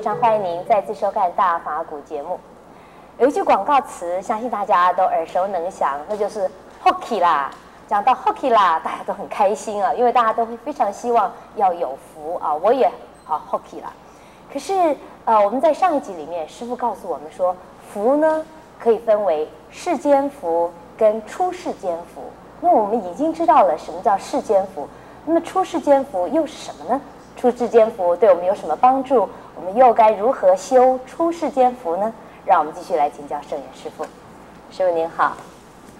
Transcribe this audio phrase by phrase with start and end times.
[0.00, 2.40] 非常欢迎您再次收看《大法古》节目。
[3.18, 6.50] 有一句广告词，相信大家都耳熟能详，那就是
[6.82, 7.50] “Hockey 啦”。
[7.86, 12.54] 讲到 “Hockey 啦”，大家都很开心啊，因为大家都会非常希望要有福啊。
[12.54, 12.90] 我也
[13.26, 13.92] 好 Hockey 啦。
[14.50, 14.96] 可是
[15.26, 17.54] 呃，我们在上一集里面，师傅告诉我们说，
[17.92, 18.42] 福呢
[18.78, 22.22] 可以分为世间福跟出世间福。
[22.62, 24.88] 那我们已经知道了什么叫世间福，
[25.26, 26.98] 那么出世间福又是什么呢？
[27.36, 29.28] 出世间福对我们有什么帮助？
[29.60, 32.10] 我们又该如何修出世间福呢？
[32.46, 34.02] 让我们继续来请教圣严师傅。
[34.70, 35.36] 师傅您好。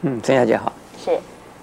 [0.00, 0.72] 嗯，曾小姐好。
[0.96, 1.18] 是，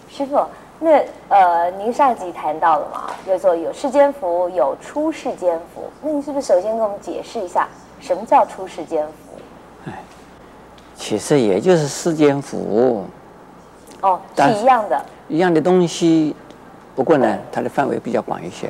[0.07, 0.45] 师傅，
[0.79, 5.89] 那呃，您上集谈到了嘛，就说有世间福，有出世间福。
[6.03, 7.67] 那您是不是首先给我们解释一下，
[7.99, 9.89] 什么叫出世间福？
[9.89, 9.93] 哎，
[10.95, 13.05] 其实也就是世间福。
[14.01, 15.03] 哦，是一样的。
[15.29, 16.35] 一样的东西，
[16.95, 18.69] 不过呢，它的范围比较广一些。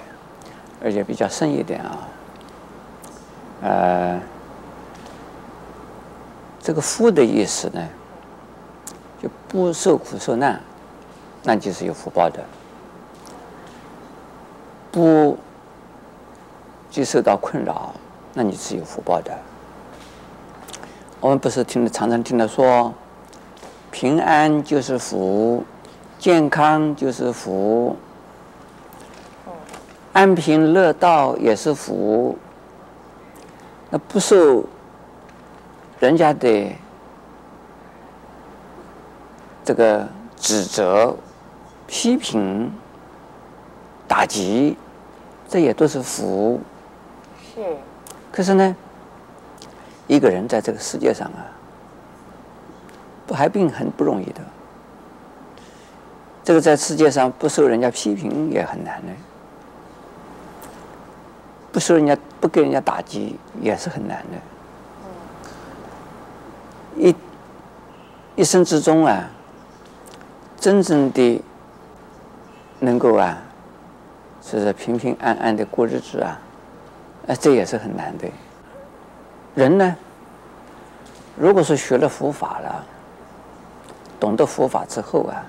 [0.82, 2.08] 而且比较深一点啊，
[3.62, 4.20] 呃，
[6.62, 7.88] 这个福的意思呢，
[9.22, 10.62] 就不受苦受难，
[11.44, 12.40] 那就是有福报的；
[14.92, 15.38] 不
[16.92, 17.94] 就受到困扰，
[18.34, 19.32] 那你是有福报的。
[21.20, 22.94] 我们不是听的常常听到说，
[23.90, 25.64] 平安就是福，
[26.20, 27.96] 健康就是福。
[30.14, 32.38] 安贫乐道也是福，
[33.90, 34.66] 那不受
[36.00, 36.72] 人家的
[39.64, 41.16] 这个指责、
[41.88, 42.72] 批评、
[44.08, 44.78] 打击，
[45.48, 46.60] 这也都是福。
[47.56, 47.78] 是。
[48.32, 48.76] 可是呢，
[50.06, 51.48] 一个人在这个世界上啊，
[53.26, 54.42] 不还并很不容易的。
[56.44, 59.12] 这个在世界上不受人家批评也很难呢。
[61.78, 64.38] 不受人家不给人家打击也是很难的。
[67.00, 67.16] 一
[68.36, 69.30] 一生之中啊，
[70.60, 71.40] 真正的
[72.80, 73.38] 能够啊，
[74.42, 76.42] 就是平平安安的过日子啊，
[77.28, 78.28] 啊，这也是很难的。
[79.54, 79.96] 人呢，
[81.36, 82.84] 如果说学了佛法了，
[84.20, 85.46] 懂得佛法之后啊，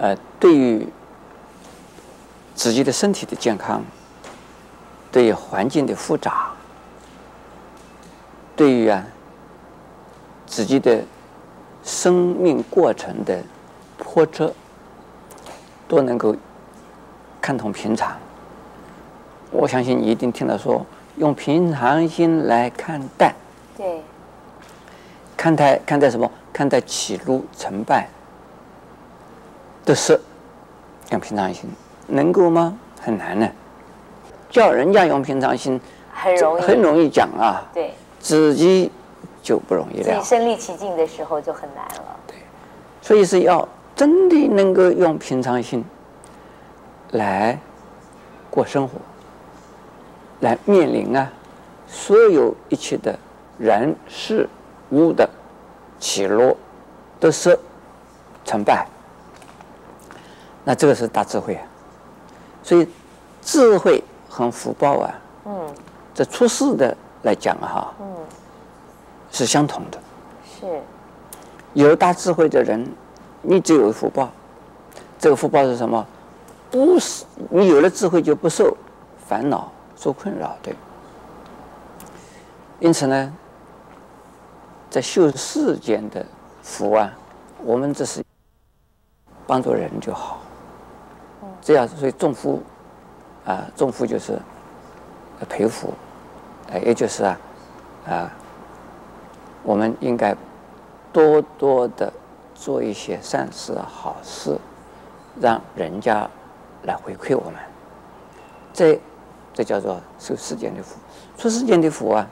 [0.00, 0.86] 呃，对于
[2.54, 3.82] 自己的身体的健康。
[5.10, 6.50] 对于环境的复杂，
[8.54, 9.04] 对于啊
[10.46, 11.02] 自己的
[11.82, 13.42] 生命过程的
[13.98, 14.52] 波折，
[15.88, 16.34] 都能够
[17.40, 18.16] 看同平常。
[19.50, 20.84] 我相信你一定听到说，
[21.16, 23.34] 用平常心来看待。
[23.76, 24.02] 对。
[25.36, 26.30] 看待看待什么？
[26.52, 28.08] 看待起落成败
[29.84, 30.18] 的事，
[31.10, 31.70] 用平常心
[32.06, 32.76] 能够吗？
[33.00, 33.46] 很难呢。
[34.56, 35.78] 叫人家用平常心，
[36.14, 37.62] 很容易，很容易讲啊。
[37.74, 38.90] 对，自己
[39.42, 40.04] 就不容易了。
[40.04, 42.16] 自己身临其境的时候就很难了。
[42.26, 42.36] 对，
[43.02, 45.84] 所以是要真的能够用平常心
[47.10, 47.58] 来
[48.48, 48.94] 过生活，
[50.40, 51.30] 来面临啊
[51.86, 53.14] 所有一切的
[53.58, 54.48] 人事
[54.90, 55.28] 物的
[55.98, 56.56] 起落
[57.20, 57.58] 得失
[58.42, 58.86] 成败。
[60.64, 61.62] 那这个是大智慧啊，
[62.62, 62.88] 所以
[63.42, 64.02] 智慧。
[64.28, 65.14] 和福报啊，
[65.46, 65.74] 嗯，
[66.14, 68.06] 这出世的来讲哈，嗯，
[69.30, 69.98] 是相同的。
[70.60, 70.82] 是，
[71.74, 72.86] 有大智慧的人，
[73.42, 74.30] 你就有福报。
[75.18, 76.06] 这个福报是什么？
[76.70, 78.76] 不是你有了智慧就不受
[79.26, 80.74] 烦恼、受困扰对。
[82.80, 83.32] 因此呢，
[84.90, 86.24] 在修世间的
[86.62, 87.10] 福啊，
[87.64, 88.22] 我们只是
[89.46, 90.40] 帮助人就好。
[91.62, 92.62] 这样所以种福。
[93.46, 94.38] 啊，种福就是
[95.48, 95.94] 培福，
[96.72, 97.38] 哎，也就是啊，
[98.08, 98.32] 啊，
[99.62, 100.34] 我们应该
[101.12, 102.12] 多多的
[102.54, 104.58] 做一些善事好事，
[105.40, 106.28] 让人家
[106.82, 107.54] 来回馈我们。
[108.72, 109.00] 这
[109.54, 110.96] 这叫做受世间的福，
[111.38, 112.26] 出世间的福啊，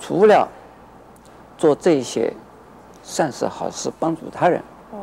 [0.00, 0.48] 除了
[1.58, 2.32] 做这些
[3.02, 4.62] 善事好事帮助他人，
[4.92, 4.98] 嗯，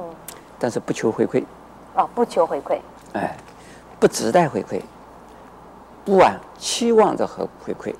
[0.58, 1.44] 但是不求回馈。
[1.96, 2.80] 哦，不求回馈。
[3.14, 3.38] 哎，
[4.00, 4.82] 不自带回馈。
[6.06, 7.96] 不忘期望着和回馈，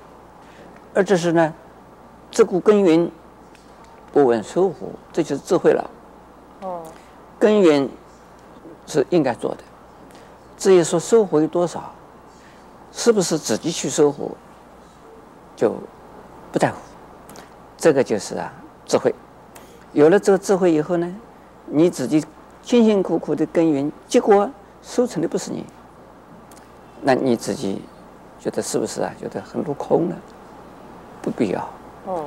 [0.92, 1.54] 而这是呢，
[2.30, 3.10] 自古耕耘，
[4.12, 5.90] 不问收获，这就是智慧了。
[6.60, 6.82] 哦，
[7.38, 7.88] 耕耘
[8.86, 9.64] 是应该做的，
[10.58, 11.94] 至于说收获有多少，
[12.92, 14.30] 是不是自己去收获，
[15.56, 15.74] 就
[16.52, 16.76] 不在乎。
[17.78, 18.52] 这个就是啊，
[18.84, 19.14] 智慧。
[19.92, 21.16] 有了这个智慧以后呢，
[21.64, 22.22] 你自己
[22.62, 24.50] 辛辛苦苦的耕耘，结果
[24.82, 25.64] 收成的不是你，
[27.00, 27.80] 那你自己。
[28.44, 29.10] 觉得是不是啊？
[29.18, 30.16] 觉得很落空了，
[31.22, 31.66] 不必要。
[32.06, 32.22] 嗯，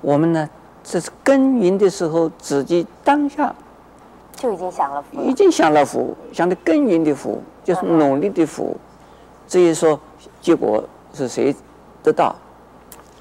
[0.00, 0.48] 我们呢，
[0.82, 3.54] 这是耕耘的时候，自己当下
[4.34, 8.74] 就已经享了福，已经享了福，享的耕耘的福，就是努力的福。
[9.46, 10.00] 至于说
[10.40, 11.54] 结果是谁
[12.02, 12.34] 得到，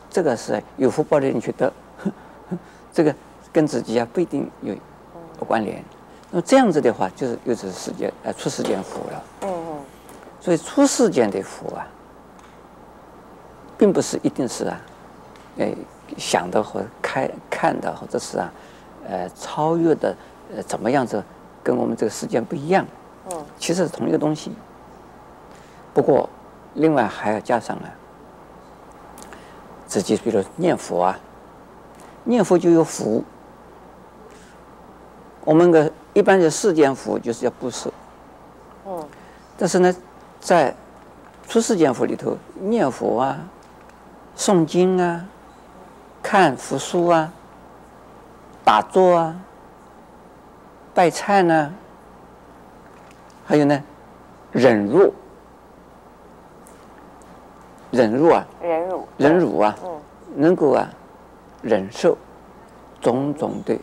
[0.09, 1.73] 这个是有福报的人去得，
[2.93, 3.13] 这个
[3.51, 5.83] 跟自己啊不一定有有关联。
[6.31, 9.23] 那么这样子的话，就是又是世间呃出世间福了。
[9.41, 9.79] 嗯嗯。
[10.39, 11.85] 所以出世间的福啊，
[13.79, 14.81] 并不是一定是啊，
[15.57, 15.73] 哎
[16.17, 18.51] 想的或开看的或者是啊，
[19.07, 20.15] 呃超越的
[20.53, 21.23] 呃怎么样子，
[21.63, 22.85] 跟我们这个世间不一样。
[23.31, 23.45] 嗯。
[23.57, 24.51] 其实是同一个东西。
[25.93, 26.29] 不过，
[26.73, 27.87] 另外还要加上啊，
[29.87, 31.19] 自己比如念佛啊，
[32.25, 33.23] 念佛就有福。
[35.45, 37.89] 我们的一般的世间福就是要布施。
[38.85, 39.07] 嗯。
[39.57, 39.95] 但是呢，
[40.39, 40.75] 在
[41.47, 43.37] 出世间福里头，念佛啊、
[44.39, 45.25] 诵经啊、
[46.23, 47.29] 看佛书啊、
[48.63, 49.35] 打坐啊、
[50.93, 51.73] 拜忏呢，
[53.45, 53.83] 还有呢，
[54.53, 55.13] 忍辱。
[57.91, 60.01] 忍辱啊，忍辱，忍辱啊，嗯，
[60.35, 60.89] 能够啊，
[61.61, 62.17] 忍受。
[63.01, 63.73] 种种的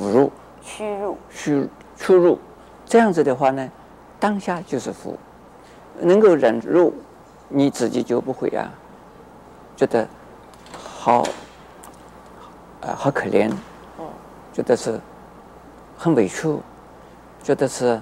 [0.00, 2.38] 侮辱、屈辱、屈屈辱，
[2.84, 3.70] 这样子的话呢，
[4.18, 5.16] 当下就是福。
[6.00, 6.92] 能够忍辱，
[7.48, 8.68] 你自己就不会啊，
[9.76, 10.08] 觉得
[10.82, 11.22] 好，
[12.80, 13.50] 啊，好可怜，
[13.98, 14.04] 嗯，
[14.52, 14.98] 觉得是
[15.96, 16.58] 很委屈，
[17.42, 18.00] 觉得是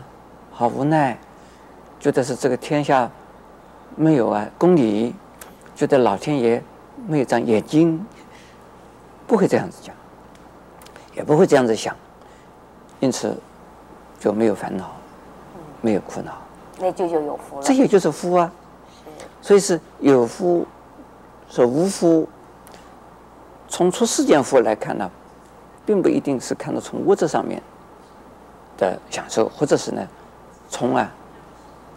[0.53, 1.19] 好无奈，
[1.99, 3.11] 觉得是这个天下
[3.97, 5.15] 没有啊公理。
[5.77, 6.63] 觉得老天爷
[7.05, 8.07] 没有长眼睛，
[9.27, 9.93] 不会这样子讲，
[11.17, 11.97] 也不会这样子想，
[13.01, 13.37] 因此
[14.21, 14.93] 就没有烦恼，
[15.81, 16.39] 没有苦恼，
[16.79, 17.63] 那就就有福了。
[17.65, 18.53] 这也就是福啊，
[19.43, 20.65] 所以是有福，
[21.55, 22.29] 说无福。
[23.69, 25.09] 从出世间福来看呢，
[25.87, 27.63] 并不一定是看到从物质上面
[28.77, 30.05] 的享受，或者是呢，
[30.69, 31.09] 从啊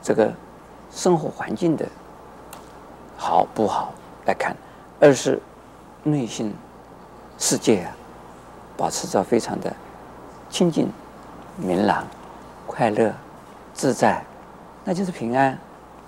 [0.04, 0.31] 这个
[0.92, 1.83] 生活环境的。
[3.19, 3.94] 好不好
[4.27, 4.56] 来看，
[5.00, 5.42] 而是
[6.03, 6.53] 内心
[7.39, 7.89] 世界啊，
[8.77, 9.74] 保持着非常的
[10.51, 10.88] 清净、
[11.56, 12.06] 明朗、
[12.68, 13.12] 快乐、
[13.74, 14.24] 自在，
[14.83, 15.57] 那就是平安，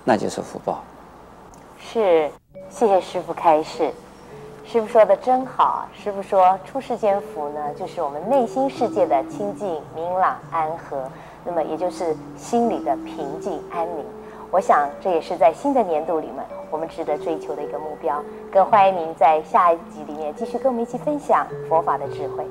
[0.04, 0.84] 那就是福报。
[1.80, 2.30] 是，
[2.70, 3.90] 谢谢师傅开示。
[4.64, 5.86] 师傅说的真好。
[5.92, 11.02] 师傅说，出世间福呢，就是我们内心世界的清净、明朗、安和，
[11.44, 14.04] 那么也就是心里的平静、安宁。
[14.52, 18.22] 我想，这也是在新的年度里面，我们值得追求的一个目标。
[18.52, 22.44] 更欢迎您在下一集里面继续跟我们一起分享佛法的智慧。